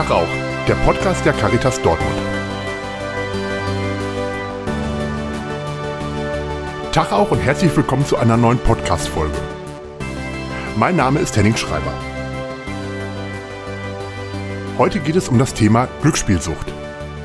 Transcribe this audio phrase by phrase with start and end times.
[0.00, 0.28] Tag auch,
[0.66, 2.16] der Podcast der Caritas Dortmund.
[6.90, 9.36] Tag auch und herzlich willkommen zu einer neuen Podcast-Folge.
[10.76, 11.92] Mein Name ist Henning Schreiber.
[14.78, 16.72] Heute geht es um das Thema Glücksspielsucht.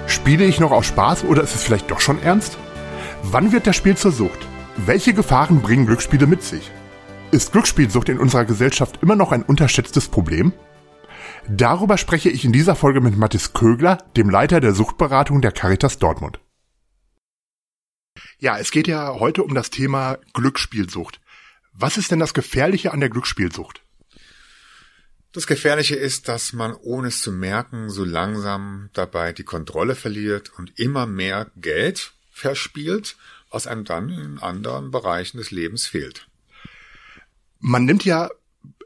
[0.08, 2.58] Spiele ich noch aus Spaß oder ist es vielleicht doch schon ernst?
[3.24, 4.50] Wann wird das Spiel zur Sucht?
[4.76, 6.70] Welche Gefahren bringen Glücksspiele mit sich?
[7.32, 10.52] Ist Glücksspielsucht in unserer Gesellschaft immer noch ein unterschätztes Problem?
[11.48, 16.00] Darüber spreche ich in dieser Folge mit Mathis Kögler, dem Leiter der Suchtberatung der Caritas
[16.00, 16.40] Dortmund.
[18.40, 21.22] Ja, es geht ja heute um das Thema Glücksspielsucht.
[21.74, 23.84] Was ist denn das Gefährliche an der Glücksspielsucht?
[25.34, 30.52] Das Gefährliche ist, dass man ohne es zu merken so langsam dabei die Kontrolle verliert
[30.58, 33.18] und immer mehr Geld verspielt,
[33.52, 36.28] was einem dann in anderen Bereichen des Lebens fehlt.
[37.60, 38.30] Man nimmt ja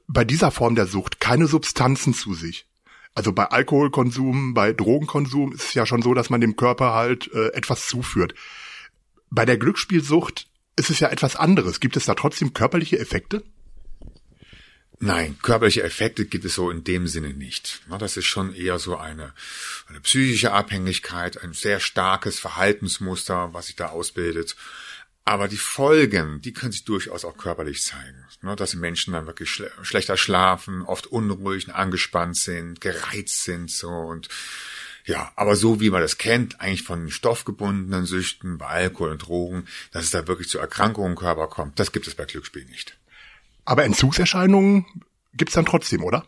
[0.09, 2.65] bei dieser Form der Sucht keine Substanzen zu sich.
[3.13, 7.31] Also bei Alkoholkonsum, bei Drogenkonsum ist es ja schon so, dass man dem Körper halt
[7.33, 8.33] äh, etwas zuführt.
[9.29, 11.79] Bei der Glücksspielsucht ist es ja etwas anderes.
[11.79, 13.43] Gibt es da trotzdem körperliche Effekte?
[14.99, 17.81] Nein, körperliche Effekte gibt es so in dem Sinne nicht.
[17.99, 19.33] Das ist schon eher so eine,
[19.87, 24.55] eine psychische Abhängigkeit, ein sehr starkes Verhaltensmuster, was sich da ausbildet.
[25.25, 28.25] Aber die Folgen, die können sich durchaus auch körperlich zeigen.
[28.41, 33.69] Ne, dass die Menschen dann wirklich schle schlechter schlafen, oft unruhig, angespannt sind, gereizt sind,
[33.69, 34.29] so und
[35.03, 39.65] ja, aber so wie man das kennt, eigentlich von stoffgebundenen Süchten, bei Alkohol und Drogen,
[39.91, 42.97] dass es da wirklich zu Erkrankungen im Körper kommt, das gibt es bei Glücksspiel nicht.
[43.65, 44.85] Aber Entzugserscheinungen
[45.33, 46.25] gibt's dann trotzdem, oder?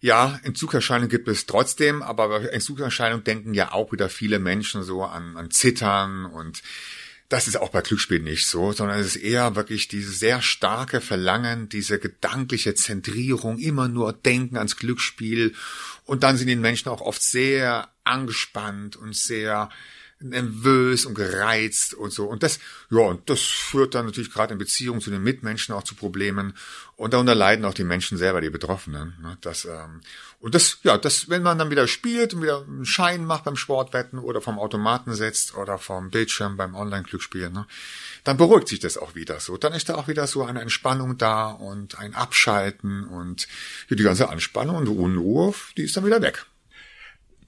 [0.00, 5.04] Ja, Entzugserscheinungen gibt es trotzdem, aber bei Entzugserscheinungen denken ja auch wieder viele Menschen so
[5.04, 6.62] an, an Zittern und
[7.28, 11.02] das ist auch bei Glücksspiel nicht so, sondern es ist eher wirklich dieses sehr starke
[11.02, 15.54] Verlangen, diese gedankliche Zentrierung, immer nur denken ans Glücksspiel.
[16.04, 19.68] Und dann sind die Menschen auch oft sehr angespannt und sehr
[20.20, 22.26] nervös und gereizt und so.
[22.26, 22.58] Und das,
[22.90, 26.54] ja, und das führt dann natürlich gerade in Beziehungen zu den Mitmenschen auch zu Problemen.
[26.96, 29.14] Und darunter leiden auch die Menschen selber, die Betroffenen.
[29.22, 29.38] Ne?
[29.40, 30.00] Das, ähm,
[30.40, 33.56] und das, ja, das, wenn man dann wieder spielt und wieder einen Schein macht beim
[33.56, 37.66] Sportwetten oder vom Automaten setzt oder vom Bildschirm beim Online-Glücksspiel, ne,
[38.24, 39.56] dann beruhigt sich das auch wieder so.
[39.56, 43.48] Dann ist da auch wieder so eine Entspannung da und ein Abschalten und
[43.90, 46.46] die ganze Anspannung und Unruhe, die ist dann wieder weg.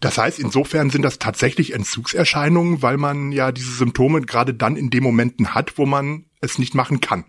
[0.01, 4.91] Das heißt, insofern sind das tatsächlich Entzugserscheinungen, weil man ja diese Symptome gerade dann in
[4.91, 7.25] den Momenten hat, wo man es nicht machen kann.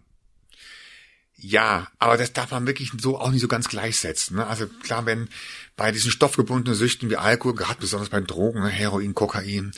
[1.36, 4.38] Ja, aber das darf man wirklich so auch nicht so ganz gleichsetzen.
[4.38, 4.46] Ne?
[4.46, 5.28] Also klar, wenn
[5.76, 9.72] bei diesen stoffgebundenen Süchten wie Alkohol, gerade besonders bei Drogen, ne, Heroin, Kokain,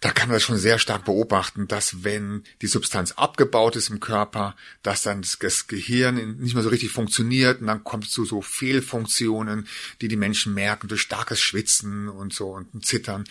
[0.00, 4.00] da kann man das schon sehr stark beobachten, dass wenn die Substanz abgebaut ist im
[4.00, 8.24] Körper, dass dann das Gehirn nicht mehr so richtig funktioniert und dann kommt es zu
[8.24, 9.68] so Fehlfunktionen,
[10.00, 13.24] die die Menschen merken durch starkes Schwitzen und so und Zittern.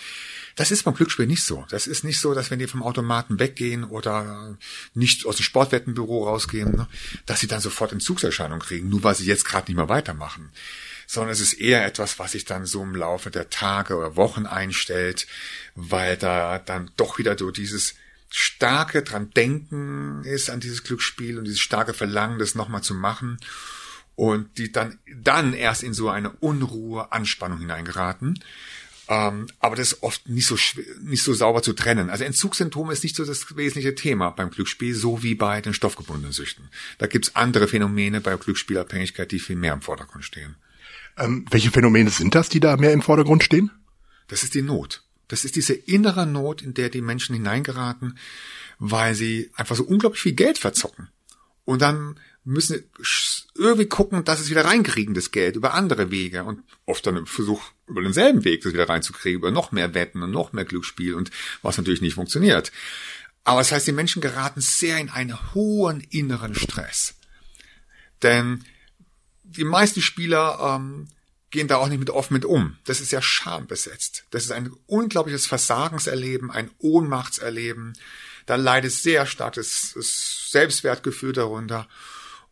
[0.55, 1.65] Das ist beim Glücksspiel nicht so.
[1.69, 4.55] Das ist nicht so, dass wenn die vom Automaten weggehen oder
[4.93, 6.87] nicht aus dem Sportwettenbüro rausgehen, ne,
[7.25, 10.51] dass sie dann sofort Entzugserscheinungen kriegen, nur weil sie jetzt gerade nicht mehr weitermachen
[11.11, 14.45] sondern es ist eher etwas, was sich dann so im Laufe der Tage oder Wochen
[14.45, 15.25] einstellt,
[15.73, 17.95] weil da dann doch wieder so dieses
[18.29, 23.39] starke dran denken ist an dieses Glücksspiel und dieses starke Verlangen, das nochmal zu machen
[24.13, 28.43] und die dann, dann erst in so eine Unruhe, Anspannung hineingeraten.
[29.07, 30.57] Ähm, aber das ist oft nicht so,
[31.01, 32.11] nicht so sauber zu trennen.
[32.11, 36.33] Also Entzugssymptome ist nicht so das wesentliche Thema beim Glücksspiel, so wie bei den stoffgebundenen
[36.33, 36.69] Süchten.
[36.99, 40.55] Da gibt's andere Phänomene bei Glücksspielabhängigkeit, die viel mehr im Vordergrund stehen.
[41.19, 43.71] Ähm, welche Phänomene sind das, die da mehr im Vordergrund stehen?
[44.27, 45.03] Das ist die Not.
[45.27, 48.17] Das ist diese innere Not, in der die Menschen hineingeraten,
[48.79, 51.09] weil sie einfach so unglaublich viel Geld verzocken.
[51.65, 52.83] Und dann müssen
[53.53, 56.43] irgendwie gucken, dass sie wieder reinkriegen, das Geld, über andere Wege.
[56.45, 60.23] Und oft dann im Versuch, über denselben Weg das wieder reinzukriegen, über noch mehr Wetten
[60.23, 61.29] und noch mehr Glücksspiel und
[61.61, 62.71] was natürlich nicht funktioniert.
[63.43, 67.15] Aber das heißt, die Menschen geraten sehr in einen hohen inneren Stress.
[68.23, 68.63] Denn
[69.57, 71.07] die meisten Spieler ähm,
[71.51, 72.77] gehen da auch nicht mit offen mit um.
[72.85, 74.25] Das ist ja schambesetzt.
[74.29, 77.97] Das ist ein unglaubliches Versagenserleben, ein Ohnmachtserleben.
[78.45, 81.87] Da leidet sehr stark das, das Selbstwertgefühl darunter.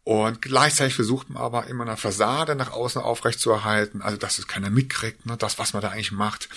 [0.04, 4.70] Und gleichzeitig versucht man aber immer eine Fassade nach außen aufrechtzuerhalten, also dass es keiner
[4.70, 6.50] mitkriegt, ne, das, was man da eigentlich macht.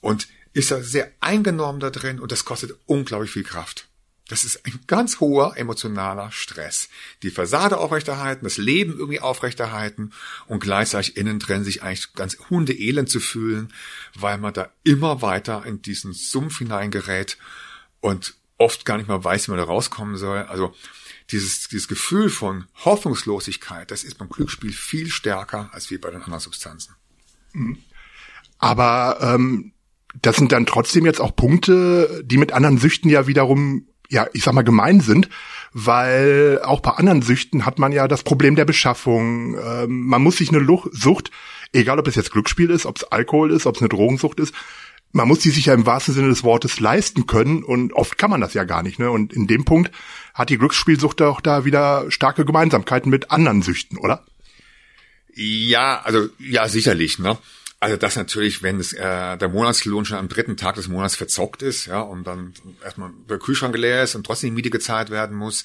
[0.00, 3.86] Und ist da sehr eingenommen da drin und das kostet unglaublich viel Kraft.
[4.32, 6.88] Das ist ein ganz hoher emotionaler Stress.
[7.22, 10.14] Die Fassade aufrechterhalten, das Leben irgendwie aufrechterhalten
[10.46, 13.74] und gleichzeitig innen drin sich eigentlich ganz hundeelend zu fühlen,
[14.14, 17.36] weil man da immer weiter in diesen Sumpf hineingerät
[18.00, 20.38] und oft gar nicht mal weiß, wie man da rauskommen soll.
[20.44, 20.74] Also
[21.28, 26.22] dieses, dieses Gefühl von Hoffnungslosigkeit, das ist beim Glücksspiel viel stärker als wie bei den
[26.22, 26.94] anderen Substanzen.
[27.52, 27.76] Mhm.
[28.56, 29.72] Aber ähm,
[30.22, 34.44] das sind dann trotzdem jetzt auch Punkte, die mit anderen Süchten ja wiederum, ja, ich
[34.44, 35.30] sag mal, gemein sind,
[35.72, 39.56] weil auch bei anderen Süchten hat man ja das Problem der Beschaffung.
[39.58, 41.30] Ähm, man muss sich eine Luch Sucht,
[41.72, 44.54] egal ob es jetzt Glücksspiel ist, ob es Alkohol ist, ob es eine Drogensucht ist,
[45.12, 48.30] man muss die sich ja im wahrsten Sinne des Wortes leisten können und oft kann
[48.30, 48.98] man das ja gar nicht.
[48.98, 49.10] Ne?
[49.10, 49.90] Und in dem Punkt
[50.34, 54.24] hat die Glücksspielsucht auch da wieder starke Gemeinsamkeiten mit anderen Süchten, oder?
[55.34, 57.18] Ja, also ja, sicherlich.
[57.18, 57.38] Ne?
[57.82, 61.62] Also das natürlich, wenn es, äh, der Monatslohn schon am dritten Tag des Monats verzockt
[61.62, 65.36] ist, ja, und dann erstmal der Kühlschrank leer ist und trotzdem die Miete gezahlt werden
[65.36, 65.64] muss,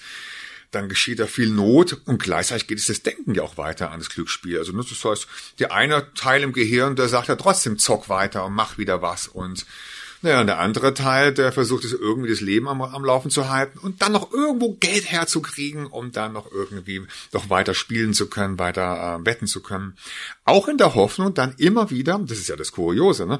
[0.71, 3.99] dann geschieht da viel Not und gleichzeitig geht es das Denken ja auch weiter an
[3.99, 4.57] das Glücksspiel.
[4.57, 5.27] Also das heißt,
[5.59, 9.27] der eine Teil im Gehirn, der sagt ja trotzdem zock weiter und mach wieder was
[9.27, 9.65] und
[10.23, 13.49] naja, und der andere Teil, der versucht es irgendwie das Leben am, am Laufen zu
[13.49, 17.03] halten und dann noch irgendwo Geld herzukriegen, um dann noch irgendwie
[17.33, 19.95] noch weiter spielen zu können, weiter äh, wetten zu können.
[20.43, 23.39] Auch in der Hoffnung, dann immer wieder, das ist ja das Kuriose, ne?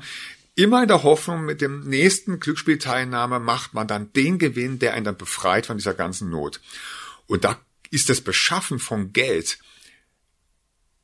[0.53, 5.05] Immer in der Hoffnung, mit dem nächsten Glücksspielteilnahme macht man dann den Gewinn, der einen
[5.05, 6.59] dann befreit von dieser ganzen Not.
[7.27, 7.59] Und da
[7.91, 9.59] ist das Beschaffen von Geld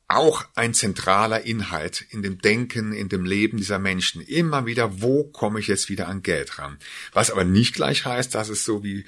[0.06, 4.20] auch ein zentraler Inhalt in dem Denken, in dem Leben dieser Menschen.
[4.20, 6.78] Immer wieder, wo komme ich jetzt wieder an Geld ran?
[7.12, 9.06] Was aber nicht gleich heißt, dass es so wie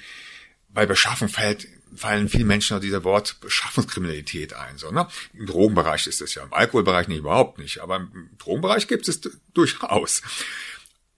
[0.69, 4.77] bei Beschaffen fällt, fallen vielen Menschen auf dieser Wort Beschaffungskriminalität ein.
[4.77, 5.07] So, ne?
[5.33, 9.21] Im Drogenbereich ist es ja, im Alkoholbereich nicht, überhaupt nicht, aber im Drogenbereich gibt es
[9.53, 10.21] durchaus.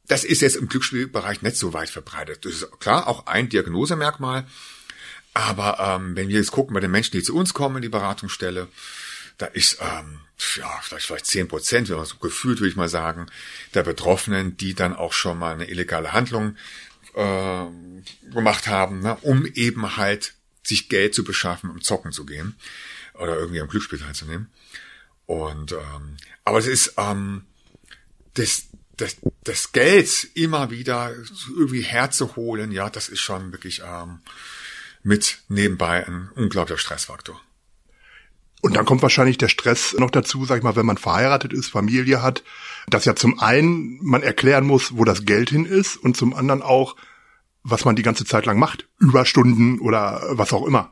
[0.08, 2.46] Das ist jetzt im Glücksspielbereich nicht so weit verbreitet.
[2.46, 4.48] Das ist klar auch ein Diagnosemerkmal.
[5.34, 7.90] Aber ähm, wenn wir jetzt gucken bei den Menschen, die zu uns kommen in die
[7.90, 8.68] Beratungsstelle,
[9.38, 10.20] da ist ähm,
[10.58, 13.28] ja vielleicht vielleicht zehn Prozent, wenn man so gefühlt, würde ich mal sagen,
[13.74, 16.58] der Betroffenen, die dann auch schon mal eine illegale Handlung
[17.14, 17.66] äh,
[18.32, 20.34] gemacht haben, ne, um eben halt
[20.64, 22.56] sich Geld zu beschaffen, um zocken zu gehen
[23.14, 24.52] oder irgendwie am Glücksspiel teilzunehmen.
[25.26, 27.44] Und ähm, aber es ist ähm,
[28.34, 28.66] das
[28.98, 31.14] das, das Geld immer wieder
[31.56, 34.20] irgendwie herzuholen, ja, das ist schon wirklich ähm,
[35.04, 37.40] mit nebenbei ein unglaublicher Stressfaktor.
[38.62, 41.70] Und dann kommt wahrscheinlich der Stress noch dazu, sag ich mal, wenn man verheiratet ist,
[41.70, 42.44] Familie hat,
[42.90, 46.62] dass ja zum einen man erklären muss, wo das Geld hin ist und zum anderen
[46.62, 46.96] auch,
[47.64, 48.88] was man die ganze Zeit lang macht.
[49.00, 50.92] Überstunden oder was auch immer.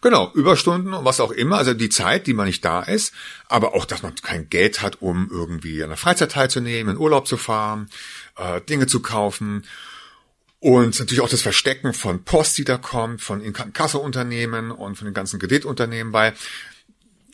[0.00, 3.12] Genau, Überstunden und was auch immer, also die Zeit, die man nicht da ist,
[3.48, 7.26] aber auch, dass man kein Geld hat, um irgendwie an der Freizeit teilzunehmen, in Urlaub
[7.26, 7.88] zu fahren,
[8.36, 9.64] äh, Dinge zu kaufen
[10.60, 15.14] und natürlich auch das Verstecken von Post, die da kommt, von Inkassounternehmen und von den
[15.14, 16.34] ganzen Kreditunternehmen, weil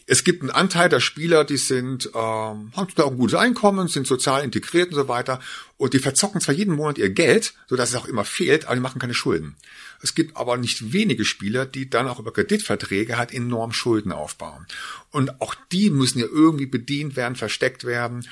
[0.07, 3.89] es gibt einen Anteil der Spieler, die sind, ähm, haben da auch ein gutes Einkommen,
[3.89, 5.41] sind sozial integriert und so weiter.
[5.79, 8.75] Und die verzocken zwar jeden Monat ihr Geld, so dass es auch immer fehlt, aber
[8.75, 9.57] die machen keine Schulden.
[10.03, 14.67] Es gibt aber nicht wenige Spieler, die dann auch über Kreditverträge halt enorm Schulden aufbauen.
[15.11, 18.29] Und auch die müssen ja irgendwie bedient werden, versteckt werden.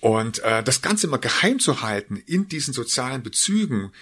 [0.00, 3.92] Und äh, das Ganze immer geheim zu halten in diesen sozialen Bezügen,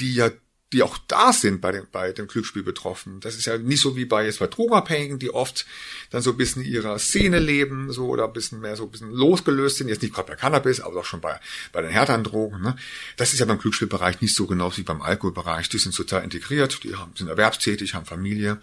[0.00, 0.30] die ja
[0.72, 3.18] die auch da sind bei dem, bei dem Glücksspiel betroffen.
[3.20, 5.66] Das ist ja nicht so wie bei jetzt bei Drogenabhängigen, die oft
[6.10, 9.10] dann so ein bisschen ihrer Szene leben, so oder ein bisschen mehr so ein bisschen
[9.10, 9.88] losgelöst sind.
[9.88, 11.40] Jetzt nicht gerade bei Cannabis, aber auch schon bei,
[11.72, 12.62] bei den härteren Drogen.
[12.62, 12.76] Ne?
[13.16, 15.68] Das ist ja beim Glücksspielbereich nicht so genau wie beim Alkoholbereich.
[15.68, 18.60] Die sind total integriert, die haben, sind erwerbstätig, haben Familie.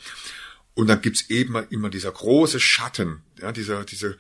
[0.76, 4.14] Und dann gibt's eben immer dieser große Schatten, ja, dieser, dieser,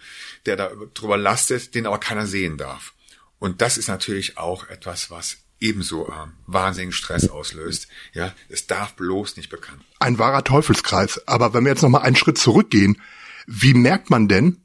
[0.45, 2.93] der da drüber lastet, den aber keiner sehen darf.
[3.39, 7.87] Und das ist natürlich auch etwas, was ebenso äh, wahnsinnigen Stress auslöst.
[8.13, 9.83] Ja, es darf bloß nicht bekannt.
[9.99, 11.27] Ein wahrer Teufelskreis.
[11.27, 13.01] Aber wenn wir jetzt noch mal einen Schritt zurückgehen,
[13.47, 14.57] wie merkt man denn,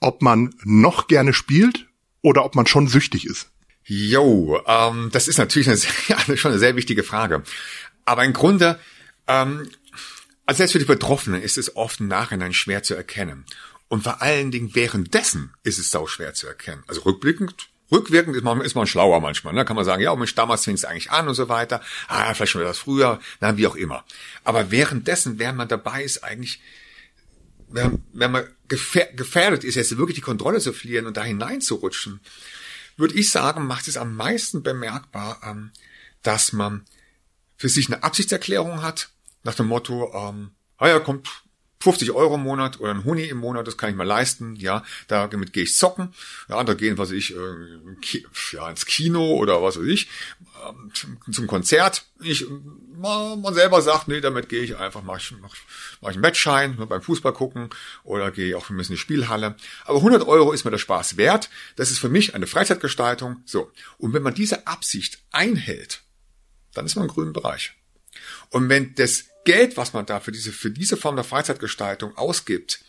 [0.00, 1.86] ob man noch gerne spielt
[2.22, 3.50] oder ob man schon süchtig ist?
[3.84, 5.76] Jo, ähm, das ist natürlich eine
[6.26, 7.42] sehr, schon eine sehr wichtige Frage.
[8.04, 8.78] Aber im Grunde,
[9.26, 9.68] ähm,
[10.46, 13.44] also selbst für die Betroffenen ist es oft im Nachhinein schwer zu erkennen.
[13.88, 16.82] Und vor allen Dingen währenddessen ist es sau schwer zu erkennen.
[16.86, 19.52] Also rückblickend Rückwirkend ist man, ist man schlauer manchmal.
[19.52, 19.64] Ne?
[19.64, 21.82] Kann man sagen, ja, Mensch, damals fing es eigentlich an und so weiter.
[22.08, 24.04] Ah, vielleicht schon etwas früher, na, wie auch immer.
[24.44, 26.62] Aber währenddessen, während man dabei ist, eigentlich,
[27.68, 32.20] wenn, wenn man gefährdet ist, jetzt wirklich die Kontrolle zu verlieren und da hineinzurutschen,
[32.96, 35.70] würde ich sagen, macht es am meisten bemerkbar, ähm,
[36.22, 36.84] dass man
[37.56, 39.10] für sich eine Absichtserklärung hat,
[39.44, 41.28] nach dem Motto, ähm, ah ja, kommt,
[41.82, 44.84] 50 Euro im Monat oder ein Huni im Monat, das kann ich mir leisten, ja,
[45.08, 46.14] damit gehe ich zocken.
[46.48, 48.22] Ja, andere gehen, was weiß ich, äh,
[48.52, 50.08] ja, ins Kino oder was weiß ich,
[50.64, 50.92] ähm,
[51.32, 52.04] zum Konzert.
[52.22, 52.46] Ich,
[52.96, 55.54] man selber sagt, nee, damit gehe ich einfach, mache ich, mach,
[56.00, 57.70] mach ich einen Wettschein ne, beim Fußball gucken
[58.04, 59.56] oder gehe auch ein bisschen in die Spielhalle.
[59.84, 61.50] Aber 100 Euro ist mir der Spaß wert.
[61.74, 63.42] Das ist für mich eine Freizeitgestaltung.
[63.44, 63.72] So.
[63.98, 66.02] Und wenn man diese Absicht einhält,
[66.74, 67.74] dann ist man im grünen Bereich.
[68.50, 72.80] Und wenn das Geld, was man da für diese, für diese Form der Freizeitgestaltung ausgibt,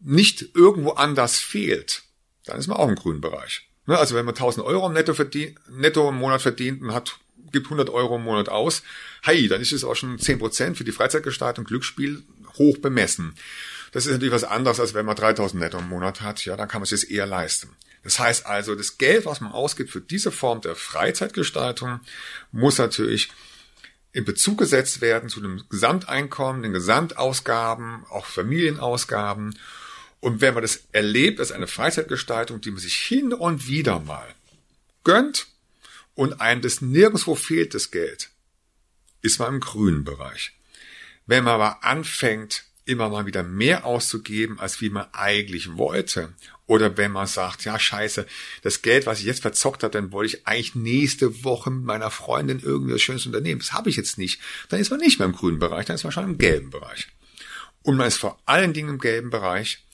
[0.00, 2.02] nicht irgendwo anders fehlt,
[2.44, 3.68] dann ist man auch im grünen Bereich.
[3.86, 7.18] Ne, also wenn man 1000 Euro netto, verdient, netto im Monat verdient und hat,
[7.52, 8.82] gibt 100 Euro im Monat aus,
[9.22, 12.22] hey, dann ist es auch schon 10 Prozent für die Freizeitgestaltung, Glücksspiel
[12.58, 13.34] hoch bemessen.
[13.92, 16.44] Das ist natürlich was anderes, als wenn man 3000 netto im Monat hat.
[16.44, 17.70] Ja, dann kann man es sich eher leisten.
[18.02, 22.00] Das heißt also, das Geld, was man ausgibt für diese Form der Freizeitgestaltung,
[22.52, 23.30] muss natürlich
[24.16, 29.58] in Bezug gesetzt werden zu dem Gesamteinkommen, den Gesamtausgaben, auch Familienausgaben
[30.20, 34.34] und wenn man das erlebt als eine Freizeitgestaltung, die man sich hin und wieder mal
[35.04, 35.48] gönnt
[36.14, 38.30] und einem das nirgendwo fehlt, das Geld,
[39.20, 40.56] ist man im grünen Bereich.
[41.26, 46.32] Wenn man aber anfängt, immer mal wieder mehr auszugeben, als wie man eigentlich wollte,
[46.66, 48.26] oder wenn man sagt, ja scheiße,
[48.62, 52.10] das Geld, was ich jetzt verzockt habe, dann wollte ich eigentlich nächste Woche mit meiner
[52.10, 53.60] Freundin irgendwie Schönes unternehmen.
[53.60, 54.40] Das habe ich jetzt nicht.
[54.68, 57.08] Dann ist man nicht mehr im grünen Bereich, dann ist man schon im gelben Bereich.
[57.82, 59.84] Und man ist vor allen Dingen im gelben Bereich,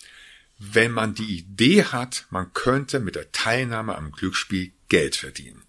[0.59, 5.63] wenn man die Idee hat, man könnte mit der Teilnahme am Glücksspiel Geld verdienen.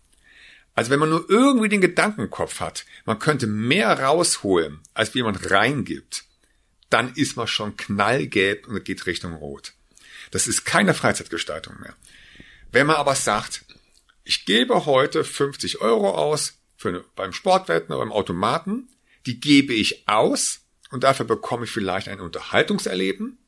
[0.75, 5.35] Also wenn man nur irgendwie den Gedankenkopf hat, man könnte mehr rausholen, als wie man
[5.35, 6.23] reingibt,
[6.93, 9.73] dann ist man schon knallgelb und geht Richtung Rot.
[10.29, 11.95] Das ist keine Freizeitgestaltung mehr.
[12.71, 13.65] Wenn man aber sagt,
[14.23, 18.89] ich gebe heute 50 Euro aus für, beim Sportwetten oder beim Automaten,
[19.25, 23.39] die gebe ich aus und dafür bekomme ich vielleicht ein Unterhaltungserleben,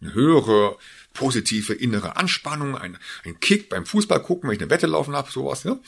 [0.00, 0.76] eine höhere
[1.14, 5.30] positive innere Anspannung, ein, ein Kick beim Fußball gucken, wenn ich eine Wette laufen habe,
[5.30, 5.64] sowas.
[5.64, 5.80] Ne?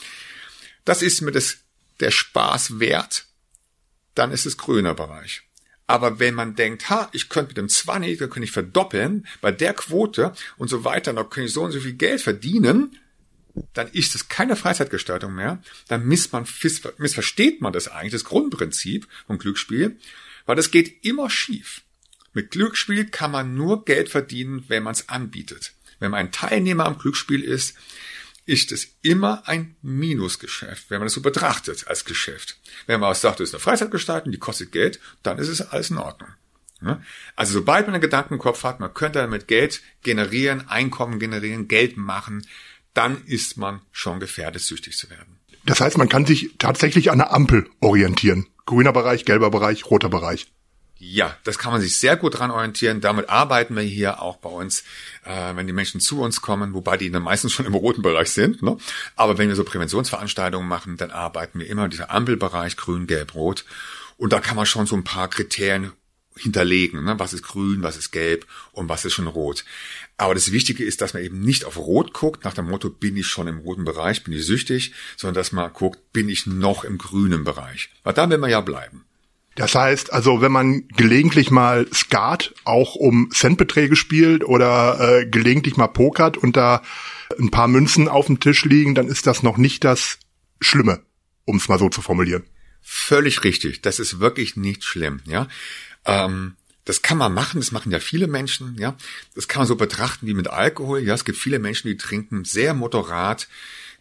[0.85, 1.59] Das ist mir das,
[1.99, 3.27] der Spaß wert,
[4.15, 5.43] dann ist es grüner Bereich.
[5.91, 9.51] Aber wenn man denkt, ha, ich könnte mit dem 20, da könnte ich verdoppeln, bei
[9.51, 12.97] der Quote und so weiter, dann könnte ich so und so viel Geld verdienen,
[13.73, 15.61] dann ist es keine Freizeitgestaltung mehr.
[15.89, 16.47] Dann miss man,
[16.99, 19.97] missversteht man das eigentlich, das Grundprinzip vom Glücksspiel,
[20.47, 21.83] weil das geht immer schief.
[22.35, 25.73] Mit Glücksspiel kann man nur Geld verdienen, wenn man es anbietet.
[25.99, 27.75] Wenn man ein Teilnehmer am Glücksspiel ist,
[28.47, 32.59] ist es immer ein Minusgeschäft, wenn man es so betrachtet als Geschäft.
[32.87, 35.91] Wenn man auch sagt, es ist eine Freizeitgestaltung, die kostet Geld, dann ist es alles
[35.91, 36.31] in Ordnung.
[37.37, 41.69] Also sobald man einen Gedanken im Kopf hat, man könnte damit Geld generieren, Einkommen generieren,
[41.69, 42.47] Geld machen,
[42.95, 45.39] dann ist man schon gefährdet, süchtig zu werden.
[45.67, 48.47] Das heißt, man kann sich tatsächlich an der Ampel orientieren.
[48.65, 50.51] Grüner Bereich, gelber Bereich, roter Bereich.
[51.03, 53.01] Ja, das kann man sich sehr gut dran orientieren.
[53.01, 54.85] Damit arbeiten wir hier auch bei uns,
[55.25, 58.33] äh, wenn die Menschen zu uns kommen, wobei die dann meistens schon im roten Bereich
[58.33, 58.63] sind.
[58.63, 58.77] Ne?
[59.17, 63.65] Aber wenn wir so Präventionsveranstaltungen machen, dann arbeiten wir immer dieser Ampelbereich grün, gelb, rot.
[64.19, 65.93] Und da kann man schon so ein paar Kriterien
[66.37, 67.03] hinterlegen.
[67.03, 67.19] Ne?
[67.19, 69.65] Was ist grün, was ist gelb und was ist schon rot.
[70.19, 73.17] Aber das Wichtige ist, dass man eben nicht auf Rot guckt, nach dem Motto, bin
[73.17, 76.85] ich schon im roten Bereich, bin ich süchtig, sondern dass man guckt, bin ich noch
[76.85, 77.89] im grünen Bereich.
[78.03, 79.07] Weil da will man ja bleiben.
[79.61, 85.77] Das heißt, also wenn man gelegentlich mal Skat auch um Centbeträge spielt oder äh, gelegentlich
[85.77, 86.83] mal pokert und da
[87.39, 90.19] ein paar Münzen auf dem Tisch liegen, dann ist das noch nicht das
[90.63, 91.03] Schlimme,
[91.45, 92.45] um es mal so zu formulieren.
[92.81, 93.83] Völlig richtig.
[93.83, 95.47] Das ist wirklich nicht schlimm, ja.
[96.07, 96.55] Ähm,
[96.87, 98.97] das kann man machen, das machen ja viele Menschen, ja.
[99.35, 101.13] Das kann man so betrachten wie mit Alkohol, ja.
[101.13, 103.47] Es gibt viele Menschen, die trinken sehr moderat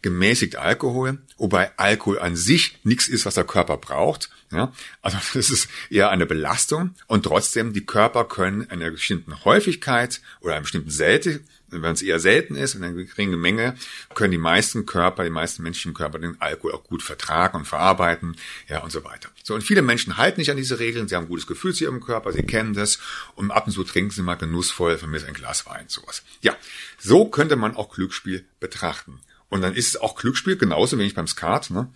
[0.00, 4.30] gemäßigt Alkohol, wobei Alkohol an sich nichts ist, was der Körper braucht.
[4.52, 10.20] Ja, also das ist eher eine Belastung und trotzdem die Körper können einer bestimmten Häufigkeit
[10.40, 13.76] oder einer bestimmten Selte, wenn es eher selten ist, in einer geringen Menge,
[14.14, 18.36] können die meisten Körper, die meisten menschlichen Körper den Alkohol auch gut vertragen und verarbeiten,
[18.68, 19.28] ja und so weiter.
[19.44, 21.84] So und viele Menschen halten nicht an diese Regeln, sie haben ein gutes Gefühl zu
[21.84, 22.98] ihrem Körper, sie kennen das
[23.36, 26.22] und ab und zu trinken sie mal genussvoll von mir ein Glas Wein, sowas.
[26.40, 26.56] Ja,
[26.98, 29.20] so könnte man auch Glücksspiel betrachten.
[29.48, 31.92] Und dann ist es auch Glücksspiel, genauso wenig beim Skat, ne?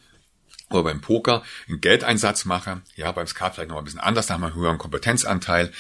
[0.71, 2.83] Oder beim Poker einen Geldeinsatz mache.
[2.97, 5.73] Ja, beim Skat vielleicht noch ein bisschen anders, da haben wir einen höheren Kompetenzanteil.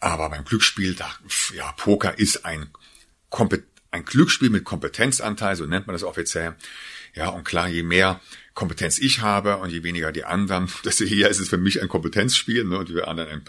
[0.00, 1.10] Aber beim Glücksspiel, da,
[1.54, 2.68] ja, Poker ist ein,
[3.90, 6.54] ein Glücksspiel mit Kompetenzanteil, so nennt man das offiziell.
[7.14, 8.20] Ja, und klar, je mehr
[8.52, 11.88] Kompetenz ich habe und je weniger die anderen, desto eher ist es für mich ein
[11.88, 13.42] Kompetenzspiel ne, und die anderen ein,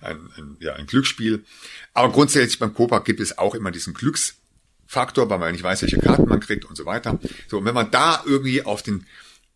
[0.00, 1.44] ein, ein, ja, ein Glücksspiel.
[1.92, 4.36] Aber grundsätzlich beim Poker gibt es auch immer diesen Glücks
[4.86, 7.20] Faktor, weil man nicht weiß, welche Karten man kriegt und so weiter.
[7.46, 9.06] So, und wenn man da irgendwie auf den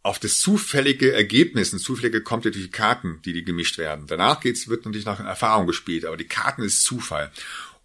[0.04, 4.06] auf das zufällige Ergebnis, und zufällige kommt ja durch die Karten, die die gemischt werden.
[4.06, 7.32] Danach geht's, wird natürlich nach Erfahrung gespielt, aber die Karten ist Zufall.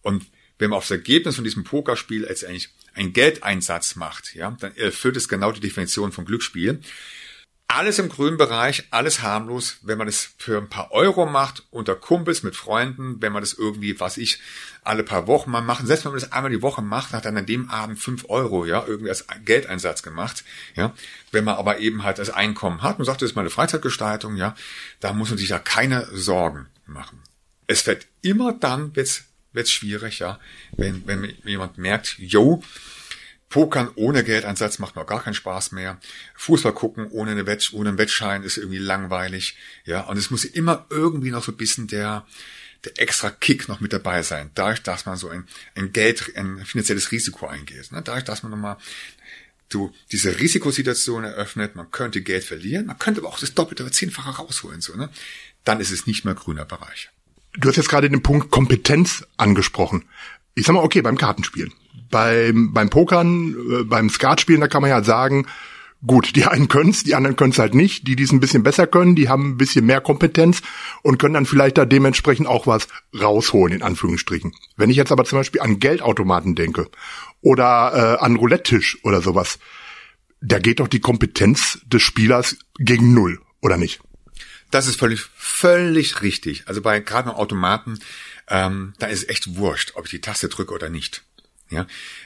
[0.02, 0.26] Und
[0.58, 5.16] wenn man auf das Ergebnis von diesem Pokerspiel letztendlich einen Geldeinsatz macht, ja, dann erfüllt
[5.16, 6.82] es genau die Definition von Glücksspiel.
[7.72, 11.96] Alles im grünen Bereich, alles harmlos, wenn man es für ein paar Euro macht, unter
[11.96, 14.40] Kumpels, mit Freunden, wenn man das irgendwie, was ich,
[14.84, 17.38] alle paar Wochen mal machen, selbst wenn man das einmal die Woche macht, hat dann
[17.38, 20.44] an dem Abend fünf Euro, ja, irgendwie als Geldeinsatz gemacht,
[20.76, 20.96] ja.
[21.32, 24.56] Wenn man aber eben halt das Einkommen hat und sagt, das ist meine Freizeitgestaltung, ja,
[25.00, 27.22] da muss man sich ja keine Sorgen machen.
[27.68, 30.40] Es wird immer dann, wird's, wird's schwierig, ja,
[30.76, 32.64] wenn, wenn jemand merkt, yo,
[33.50, 36.00] Pokern ohne Geldeinsatz macht mir gar keinen Spaß mehr.
[36.36, 39.58] Fußball gucken ohne, eine Wett ohne einen Wettschein ist irgendwie langweilig.
[39.86, 42.28] Ja, und es muss immer irgendwie noch so ein bisschen der,
[42.86, 44.52] der extra Kick noch mit dabei sein.
[44.54, 47.92] Dadurch, dass man so ein, ein Geld, ein finanzielles Risiko eingeht.
[47.92, 48.04] Ne?
[48.04, 48.78] Dadurch, dass man nochmal
[49.70, 53.92] du diese Risikosituation eröffnet, man könnte Geld verlieren, man könnte aber auch das Doppelte oder
[53.92, 55.10] Zehnfache rausholen, so, ne?
[55.64, 57.10] Dann ist es nicht mehr grüner Bereich.
[57.54, 60.06] Du hast jetzt gerade den Punkt Kompetenz angesprochen.
[60.56, 61.74] Ich sag mal, okay, beim Kartenspielen.
[62.12, 65.46] Beim, beim Pokern, äh, beim Skatspielen, da kann man ja sagen,
[66.06, 68.08] gut, die einen können's, die anderen können's halt nicht.
[68.08, 70.62] Die, die es ein bisschen besser können, die haben ein bisschen mehr Kompetenz
[71.02, 72.88] und können dann vielleicht da dementsprechend auch was
[73.20, 74.54] rausholen, in Anführungsstrichen.
[74.78, 76.90] Wenn ich jetzt aber zum Beispiel an Geldautomaten denke
[77.42, 79.60] oder äh, an Roulette-Tisch oder sowas,
[80.42, 84.00] da geht doch die Kompetenz des Spielers gegen Null, oder nicht?
[84.72, 86.64] Das ist völlig, völlig richtig.
[86.68, 88.00] Also bei gerade Automaten,
[88.48, 91.24] ähm, da ist echt wurscht, ob ich die Taste drücke oder nicht.
[91.70, 91.82] Ja,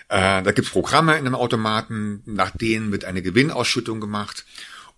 [0.09, 4.45] äh, da gibt's Programme in einem Automaten, nach denen wird eine Gewinnausschüttung gemacht.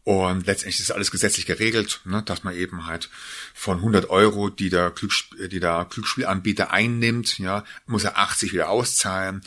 [0.03, 3.09] Und letztendlich ist alles gesetzlich geregelt, ne, dass man eben halt
[3.55, 8.69] von 100 Euro, die der, Glücksspiel, die der Glücksspielanbieter einnimmt, ja, muss er 80 wieder
[8.69, 9.41] auszahlen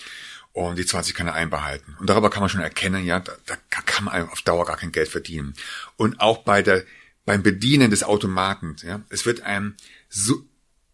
[0.53, 1.97] und die 20 kann er einbehalten.
[2.01, 4.91] Und darüber kann man schon erkennen, ja, da, da kann man auf Dauer gar kein
[4.91, 5.55] Geld verdienen.
[5.97, 6.85] Und auch bei der
[7.29, 8.77] beim Bedienen des Automaten.
[8.83, 9.75] Ja, es wird einem
[10.09, 10.48] so,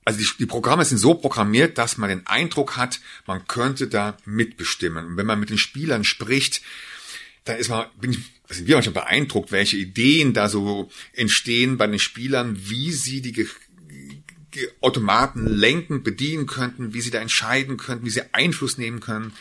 [0.05, 4.17] also die, die Programme sind so programmiert, dass man den Eindruck hat, man könnte da
[4.25, 5.07] mitbestimmen.
[5.07, 6.63] Und wenn man mit den Spielern spricht,
[7.45, 8.19] dann ist man, bin ich,
[8.49, 13.49] sind wir manchmal beeindruckt, welche Ideen da so entstehen bei den Spielern, wie sie die
[14.81, 19.33] Automaten lenken, bedienen könnten, wie sie da entscheiden könnten, wie sie Einfluss nehmen können.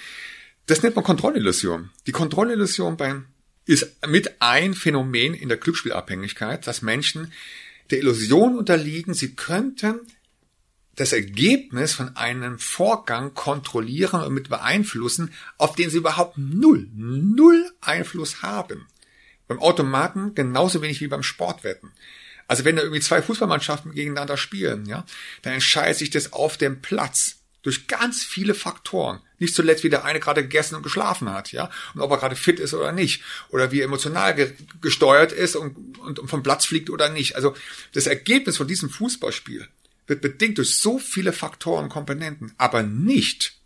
[0.66, 1.90] Das nennt man Kontrollillusion.
[2.08, 3.26] Die Kontrollillusion beim
[3.66, 7.32] ist mit ein Phänomen in der Glücksspielabhängigkeit, dass Menschen
[7.92, 10.00] der Illusion unterliegen, sie könnten
[10.96, 17.72] das Ergebnis von einem Vorgang kontrollieren und mit beeinflussen, auf den sie überhaupt null, null
[17.82, 18.88] Einfluss haben.
[19.48, 21.92] Beim Automaten genauso wenig wie beim Sportwetten.
[22.48, 25.06] Also wenn da irgendwie zwei Fußballmannschaften gegeneinander spielen, ja,
[25.42, 29.22] dann entscheidet sich das auf dem Platz durch ganz viele Faktoren.
[29.40, 32.36] Nicht zuletzt, wie der eine gerade gegessen und geschlafen hat, ja, und ob er gerade
[32.36, 36.44] fit ist oder nicht, oder wie er emotional ge gesteuert ist und, und, und vom
[36.44, 37.36] Platz fliegt oder nicht.
[37.36, 37.56] Also
[37.94, 39.68] das Ergebnis von diesem Fußballspiel
[40.08, 43.60] wird bedingt durch so viele Faktoren und Komponenten, aber nicht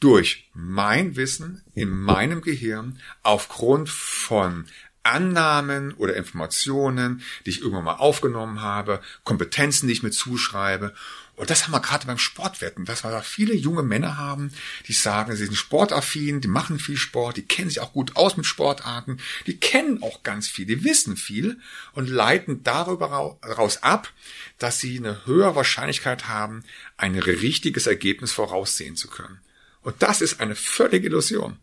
[0.00, 4.66] durch mein Wissen in meinem Gehirn aufgrund von
[5.02, 10.94] Annahmen oder Informationen, die ich irgendwann mal aufgenommen habe, Kompetenzen, die ich mir zuschreibe
[11.36, 14.50] und das haben wir gerade beim Sportwetten, dass wir da viele junge Männer haben,
[14.88, 18.38] die sagen, sie sind sportaffin, die machen viel Sport, die kennen sich auch gut aus
[18.38, 21.60] mit Sportarten, die kennen auch ganz viel, die wissen viel
[21.92, 24.10] und leiten darüber raus ab,
[24.58, 26.64] dass sie eine höhere Wahrscheinlichkeit haben,
[26.96, 29.38] ein richtiges Ergebnis voraussehen zu können.
[29.82, 31.58] Und das ist eine völlige Illusion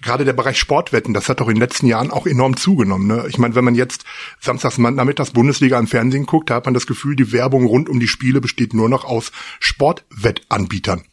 [0.00, 3.06] gerade der Bereich Sportwetten, das hat doch in den letzten Jahren auch enorm zugenommen.
[3.06, 3.26] Ne?
[3.28, 4.04] Ich meine, wenn man jetzt
[4.40, 8.00] samstags nachmittags Bundesliga im Fernsehen guckt, da hat man das Gefühl, die Werbung rund um
[8.00, 11.04] die Spiele besteht nur noch aus Sportwettanbietern.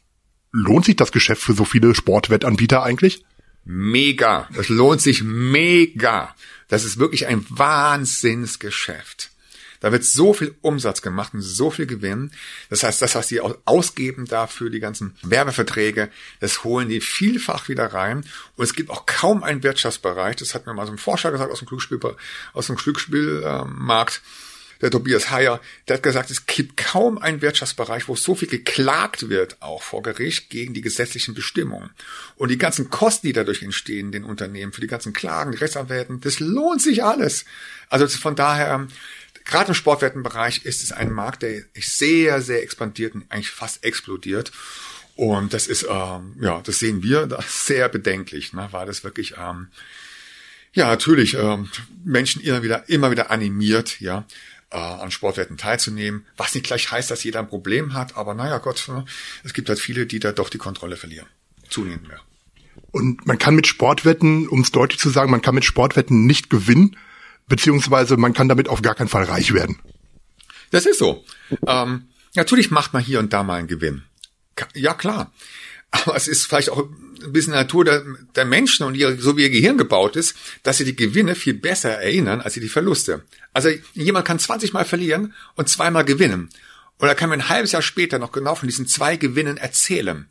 [0.52, 3.24] Lohnt sich das Geschäft für so viele Sportwettanbieter eigentlich?
[3.66, 4.48] Mega.
[4.56, 6.34] Das lohnt sich mega.
[6.70, 9.32] Das ist wirklich ein Wahnsinnsgeschäft.
[9.80, 12.32] Da wird so viel Umsatz gemacht und so viel Gewinn.
[12.70, 17.94] Das heißt, das, was die ausgeben dafür, die ganzen Werbeverträge, das holen die vielfach wieder
[17.94, 18.26] rein.
[18.56, 21.52] Und es gibt auch kaum einen Wirtschaftsbereich, das hat mir mal so ein Forscher gesagt
[21.52, 22.00] aus dem Glücksspiel,
[22.54, 24.22] aus dem Glücksspielmarkt,
[24.82, 29.30] der Tobias Heyer, der hat gesagt, es gibt kaum einen Wirtschaftsbereich, wo so viel geklagt
[29.30, 31.90] wird, auch vor Gericht, gegen die gesetzlichen Bestimmungen.
[32.38, 36.22] Und die ganzen Kosten, die dadurch entstehen, den Unternehmen, für die ganzen Klagen, die Rechtsanwälten,
[36.22, 37.44] das lohnt sich alles.
[37.90, 38.88] Also von daher,
[39.46, 44.52] Gerade im Sportwettenbereich ist es ein Markt, der sehr, sehr expandiert und eigentlich fast explodiert.
[45.16, 49.36] Und das ist, ähm, ja, das sehen wir das sehr bedenklich, ne, weil das wirklich,
[49.38, 49.68] ähm,
[50.74, 51.70] ja, natürlich ähm,
[52.06, 54.26] Menschen immer wieder, immer wieder animiert, ja,
[54.72, 58.60] äh, an Sportwetten teilzunehmen, was nicht gleich heißt, dass jeder ein Problem hat, aber naja
[58.60, 59.04] Gott, ne,
[59.44, 61.28] es gibt halt viele, die da doch die Kontrolle verlieren.
[61.70, 62.22] Zunehmend mehr.
[62.92, 66.50] Und man kann mit Sportwetten, um es deutlich zu sagen, man kann mit Sportwetten nicht
[66.50, 66.96] gewinnen,
[67.50, 69.80] beziehungsweise man kann damit auf gar keinen Fall reich werden.
[70.72, 71.26] Das ist so.
[71.68, 74.04] Ähm, natürlich macht man hier und da mal einen Gewinn.
[74.76, 75.34] Ja, klar.
[75.92, 76.88] Aber es ist vielleicht auch
[77.24, 80.78] ein bisschen Natur der, der Menschen und ihre, so wie ihr Gehirn gebaut ist, dass
[80.78, 83.24] sie die Gewinne viel besser erinnern als sie die Verluste.
[83.54, 86.50] Also jemand kann 20 Mal verlieren und zweimal gewinnen.
[87.00, 90.28] Und er kann mir ein halbes Jahr später noch genau von diesen zwei Gewinnen erzählen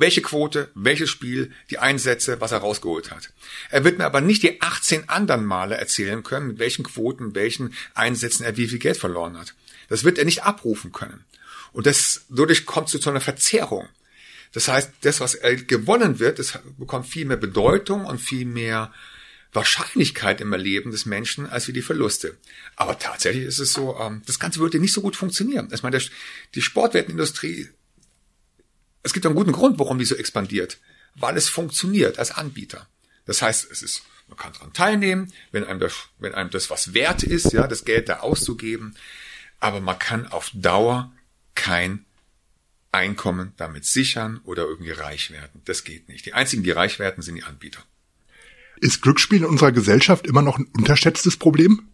[0.00, 3.30] welche Quote, welches Spiel, die Einsätze, was er rausgeholt hat.
[3.70, 7.74] Er wird mir aber nicht die 18 anderen Male erzählen können, mit welchen Quoten, welchen
[7.94, 9.54] Einsätzen er wie viel Geld verloren hat.
[9.88, 11.24] Das wird er nicht abrufen können.
[11.72, 13.88] Und das, dadurch kommt es zu einer Verzerrung.
[14.52, 18.92] Das heißt, das, was gewonnen wird, das bekommt viel mehr Bedeutung und viel mehr
[19.52, 22.36] Wahrscheinlichkeit im Erleben des Menschen als wie die Verluste.
[22.76, 25.68] Aber tatsächlich ist es so, ähm, das Ganze würde nicht so gut funktionieren.
[25.72, 26.00] Ich meine,
[26.54, 27.68] die Sportwettenindustrie,
[29.02, 30.78] es gibt einen guten Grund, warum die so expandiert,
[31.14, 32.86] weil es funktioniert als Anbieter.
[33.26, 36.94] Das heißt, es ist, man kann daran teilnehmen, wenn einem das, wenn einem das was
[36.94, 38.96] wert ist, ja, das Geld da auszugeben.
[39.58, 41.12] Aber man kann auf Dauer
[41.54, 42.04] kein
[42.92, 45.62] Einkommen damit sichern oder irgendwie reich werden.
[45.64, 46.26] Das geht nicht.
[46.26, 47.80] Die einzigen, die reich werden, sind die Anbieter.
[48.80, 51.88] Ist Glücksspiel in unserer Gesellschaft immer noch ein unterschätztes Problem?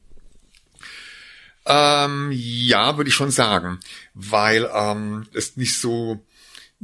[1.67, 3.81] Ähm, ja, würde ich schon sagen,
[4.15, 6.25] weil ähm, es nicht so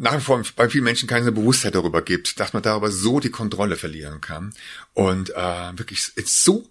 [0.03, 3.31] nach wie vor bei vielen Menschen keine Bewusstheit darüber gibt, dass man darüber so die
[3.31, 4.53] Kontrolle verlieren kann
[4.95, 6.69] und äh, wirklich so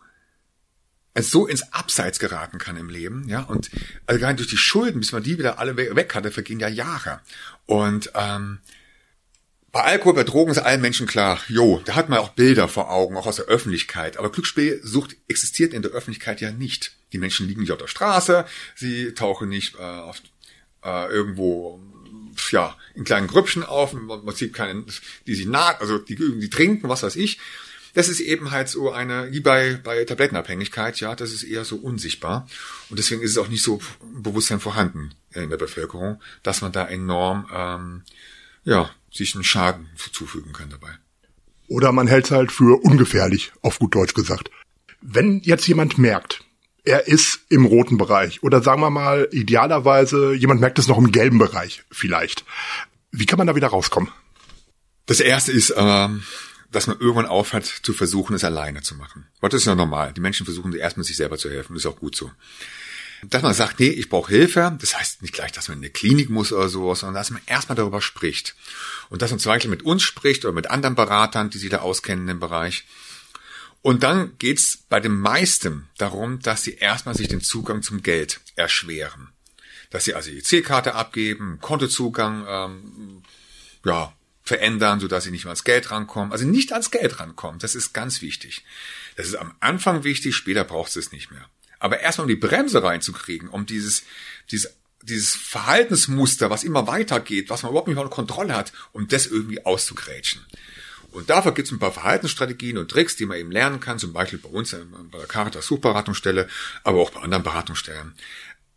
[1.18, 3.70] so ins Abseits geraten kann im Leben, ja, und
[4.06, 7.20] also gerade durch die Schulden, bis man die wieder alle weg hatte, vergehen ja Jahre.
[7.66, 8.60] Und ähm,
[9.74, 12.90] bei Alkohol, bei Drogen ist allen Menschen klar, jo, da hat man auch Bilder vor
[12.90, 14.18] Augen, auch aus der Öffentlichkeit.
[14.18, 16.94] Aber Glücksspielsucht existiert in der Öffentlichkeit ja nicht.
[17.12, 20.22] Die Menschen liegen nicht auf der Straße, sie tauchen nicht äh, auf,
[20.84, 21.82] äh, irgendwo
[22.52, 24.86] ja in kleinen Grüppchen auf, man, sieht keinen,
[25.28, 27.40] die sich naht, also die, die trinken, was weiß ich.
[27.94, 31.76] Das ist eben halt so eine, wie bei, bei Tablettenabhängigkeit, ja, das ist eher so
[31.76, 32.48] unsichtbar.
[32.90, 36.88] Und deswegen ist es auch nicht so Bewusstsein vorhanden in der Bevölkerung, dass man da
[36.88, 38.04] enorm ähm,
[38.64, 40.98] ja, sich einen Schaden zufügen kann dabei.
[41.68, 44.50] Oder man hält es halt für ungefährlich, auf gut Deutsch gesagt.
[45.02, 46.44] Wenn jetzt jemand merkt,
[46.84, 51.12] er ist im roten Bereich oder sagen wir mal idealerweise jemand merkt es noch im
[51.12, 52.46] gelben Bereich vielleicht.
[53.12, 54.10] Wie kann man da wieder rauskommen?
[55.06, 56.24] Das erste ist, ähm,
[56.72, 59.28] dass man irgendwann aufhört zu versuchen, es alleine zu machen.
[59.42, 60.14] Weil das ist ja normal.
[60.14, 61.74] Die Menschen versuchen erstmal sich selber zu helfen.
[61.74, 62.32] Das ist auch gut so
[63.30, 64.76] dass man sagt, nee, ich brauche Hilfe.
[64.80, 67.42] Das heißt nicht gleich, dass man in eine Klinik muss oder sowas, sondern dass man
[67.46, 68.56] erstmal darüber spricht.
[69.10, 71.80] Und dass man zum Beispiel mit uns spricht oder mit anderen Beratern, die sich da
[71.80, 72.86] auskennen im Bereich.
[73.82, 78.40] Und dann geht's bei den meisten darum, dass sie erstmal sich den Zugang zum Geld
[78.56, 79.30] erschweren.
[79.90, 83.24] Dass sie also die C-Karte abgeben, Kontozugang ähm,
[83.84, 84.14] ja,
[84.44, 86.32] verändern, sodass sie nicht mehr ans Geld rankommen.
[86.32, 87.60] Also nicht ans Geld rankommen.
[87.60, 88.64] Das ist ganz wichtig.
[89.16, 91.50] Das ist am Anfang wichtig, später braucht es nicht mehr.
[91.80, 94.04] Aber erstmal um die Bremse reinzukriegen, um dieses,
[94.52, 99.26] dieses, dieses Verhaltensmuster, was immer weitergeht, was man überhaupt nicht unter Kontrolle hat, um das
[99.26, 100.46] irgendwie auszugrätschen.
[101.12, 104.14] Und dafür gibt es ein paar Verhaltensstrategien und Tricks, die man eben lernen kann, zum
[104.14, 104.76] Beispiel bei uns
[105.12, 106.48] bei der Caritas Suchberatungsstelle,
[106.84, 108.14] aber auch bei anderen Beratungsstellen.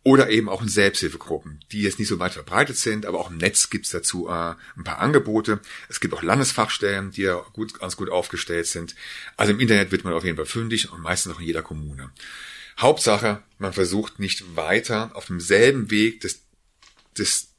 [0.03, 3.37] Oder eben auch in Selbsthilfegruppen, die jetzt nicht so weit verbreitet sind, aber auch im
[3.37, 5.59] Netz gibt's dazu äh, ein paar Angebote.
[5.89, 8.95] Es gibt auch Landesfachstellen, die ja gut, ganz gut aufgestellt sind.
[9.35, 12.11] Also im Internet wird man auf jeden Fall fündig und meistens auch in jeder Kommune.
[12.77, 16.43] Hauptsache, man versucht nicht weiter auf demselben Weg des,
[17.17, 17.54] des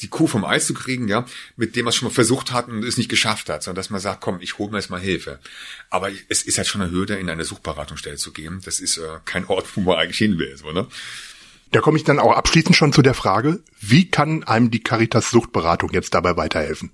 [0.00, 2.68] die Kuh vom Eis zu kriegen, ja, mit dem man es schon mal versucht hat
[2.68, 5.00] und es nicht geschafft hat, sondern dass man sagt, komm, ich hole mir jetzt mal
[5.00, 5.40] Hilfe.
[5.90, 8.60] Aber es ist halt schon eine Hürde, in eine Suchberatungsstelle zu gehen.
[8.64, 10.86] Das ist äh, kein Ort, wo man eigentlich hin will, so, ne?
[11.70, 15.30] Da komme ich dann auch abschließend schon zu der Frage, wie kann einem die Caritas
[15.30, 16.92] Suchtberatung jetzt dabei weiterhelfen?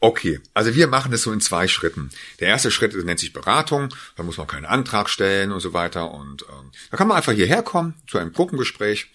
[0.00, 2.10] Okay, also wir machen das so in zwei Schritten.
[2.40, 6.10] Der erste Schritt nennt sich Beratung, da muss man keinen Antrag stellen und so weiter.
[6.10, 9.12] Und ähm, da kann man einfach hierher kommen zu einem Gruppengespräch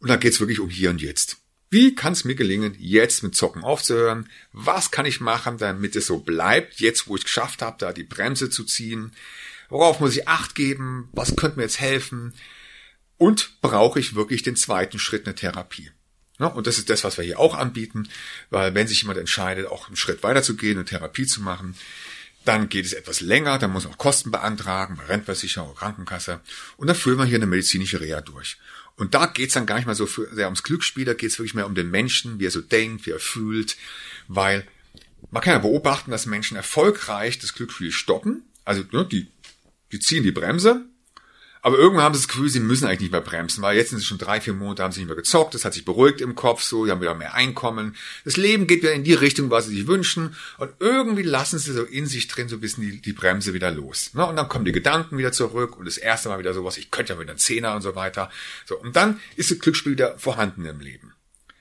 [0.00, 1.36] und da geht's wirklich um hier und jetzt.
[1.68, 4.28] Wie kann es mir gelingen, jetzt mit Zocken aufzuhören?
[4.52, 8.04] Was kann ich machen, damit es so bleibt, jetzt wo ich geschafft habe, da die
[8.04, 9.12] Bremse zu ziehen?
[9.68, 11.08] Worauf muss ich Acht geben?
[11.12, 12.34] Was könnte mir jetzt helfen?
[13.18, 15.90] Und brauche ich wirklich den zweiten Schritt, eine Therapie?
[16.38, 18.08] Ja, und das ist das, was wir hier auch anbieten,
[18.50, 21.74] weil wenn sich jemand entscheidet, auch einen Schritt weiter zu gehen, eine Therapie zu machen,
[22.44, 26.40] dann geht es etwas länger, dann muss man auch Kosten beantragen, bei Rentenversicherung, Krankenkasse
[26.76, 28.58] und dann führen wir hier eine medizinische Reha durch.
[28.96, 31.66] Und da geht's dann gar nicht mal so sehr ums Glücksspiel, da geht's wirklich mehr
[31.66, 33.76] um den Menschen, wie er so denkt, wie er fühlt,
[34.26, 34.66] weil
[35.30, 39.28] man kann ja beobachten, dass Menschen erfolgreich das Glücksspiel stoppen, also ne, die,
[39.92, 40.86] die ziehen die Bremse,
[41.66, 43.98] aber irgendwann haben sie das Gefühl, sie müssen eigentlich nicht mehr bremsen, weil jetzt sind
[43.98, 46.36] sie schon drei, vier Monate, haben sie nicht mehr gezockt, das hat sich beruhigt im
[46.36, 47.96] Kopf so, sie haben wieder mehr Einkommen.
[48.24, 50.36] Das Leben geht wieder in die Richtung, was sie sich wünschen.
[50.58, 53.72] Und irgendwie lassen sie so in sich drin so ein bisschen die, die Bremse wieder
[53.72, 54.14] los.
[54.14, 54.24] Ne?
[54.24, 57.14] Und dann kommen die Gedanken wieder zurück und das erste Mal wieder sowas, ich könnte
[57.14, 58.30] ja wieder einen Zehner und so weiter.
[58.64, 61.14] So, und dann ist das Glücksspiel wieder vorhanden im Leben.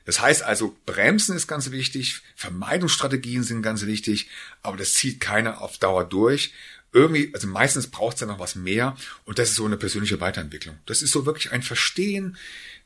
[0.05, 4.29] Das heißt also, Bremsen ist ganz wichtig, Vermeidungsstrategien sind ganz wichtig,
[4.61, 6.53] aber das zieht keiner auf Dauer durch,
[6.95, 10.21] irgendwie, also meistens braucht es ja noch was mehr und das ist so eine persönliche
[10.21, 10.77] Weiterentwicklung.
[10.85, 12.37] Das ist so wirklich ein Verstehen,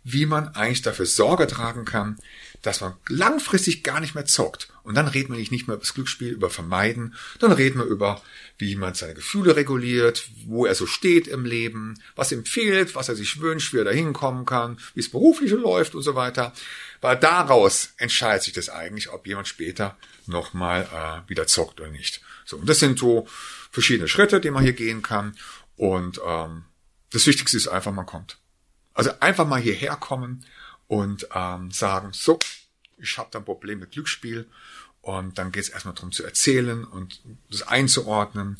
[0.03, 2.17] wie man eigentlich dafür Sorge tragen kann,
[2.63, 4.69] dass man langfristig gar nicht mehr zockt.
[4.83, 8.23] Und dann reden wir nicht mehr über das Glücksspiel, über Vermeiden, dann reden wir über,
[8.57, 13.09] wie man seine Gefühle reguliert, wo er so steht im Leben, was ihm fehlt, was
[13.09, 16.53] er sich wünscht, wie er da hinkommen kann, wie es beruflich läuft und so weiter.
[17.01, 19.95] Weil daraus entscheidet sich das eigentlich, ob jemand später
[20.25, 22.21] nochmal äh, wieder zockt oder nicht.
[22.49, 23.27] So, und das sind so
[23.69, 25.35] verschiedene Schritte, die man hier gehen kann.
[25.77, 26.63] Und ähm,
[27.11, 28.39] das Wichtigste ist einfach, man kommt.
[28.95, 30.43] Also einfach mal hierher kommen
[30.87, 32.39] und ähm, sagen, so,
[32.97, 34.47] ich habe da ein Problem mit Glücksspiel.
[35.01, 38.57] Und dann geht es erstmal darum zu erzählen und das einzuordnen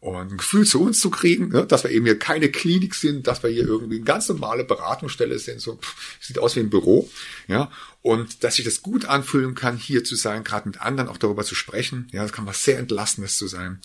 [0.00, 3.26] und ein Gefühl zu uns zu kriegen, ne, dass wir eben hier keine Klinik sind,
[3.26, 6.70] dass wir hier irgendwie eine ganz normale Beratungsstelle sind, so pff, sieht aus wie ein
[6.70, 7.10] Büro,
[7.48, 7.70] ja,
[8.06, 11.42] und dass ich das gut anfühlen kann, hier zu sein, gerade mit anderen auch darüber
[11.42, 13.80] zu sprechen, ja, das kann was sehr entlastendes zu sein.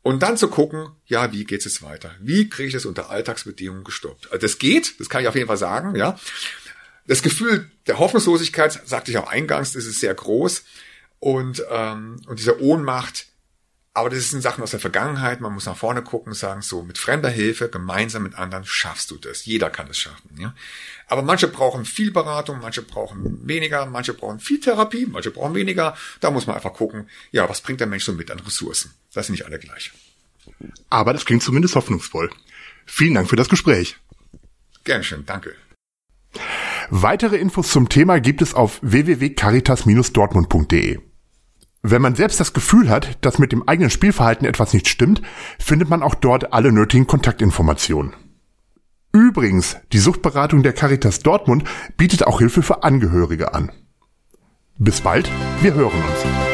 [0.00, 2.12] Und dann zu gucken, ja, wie geht's jetzt weiter?
[2.18, 4.32] Wie kriege ich das unter Alltagsbedingungen gestoppt?
[4.32, 6.18] Also das geht, das kann ich auf jeden Fall sagen, ja.
[7.06, 10.64] Das Gefühl der Hoffnungslosigkeit, sagte ich auch eingangs, das ist sehr groß.
[11.18, 13.26] Und, ähm, und diese Ohnmacht,
[13.96, 15.40] aber das sind Sachen aus der Vergangenheit.
[15.40, 19.10] Man muss nach vorne gucken und sagen, so mit fremder Hilfe, gemeinsam mit anderen schaffst
[19.10, 19.44] du das.
[19.44, 20.38] Jeder kann es schaffen.
[20.38, 20.54] Ja?
[21.08, 25.96] Aber manche brauchen viel Beratung, manche brauchen weniger, manche brauchen viel Therapie, manche brauchen weniger.
[26.20, 28.92] Da muss man einfach gucken, ja, was bringt der Mensch so mit an Ressourcen?
[29.14, 29.92] Das sind nicht alle gleich.
[30.90, 32.30] Aber das klingt zumindest hoffnungsvoll.
[32.86, 33.96] Vielen Dank für das Gespräch.
[34.84, 35.54] Gern schön, danke.
[36.90, 40.98] Weitere Infos zum Thema gibt es auf www.caritas-dortmund.de.
[41.82, 45.22] Wenn man selbst das Gefühl hat, dass mit dem eigenen Spielverhalten etwas nicht stimmt,
[45.58, 48.12] findet man auch dort alle nötigen Kontaktinformationen.
[49.12, 51.64] Übrigens, die Suchtberatung der Caritas Dortmund
[51.96, 53.72] bietet auch Hilfe für Angehörige an.
[54.78, 55.30] Bis bald,
[55.62, 56.45] wir hören uns.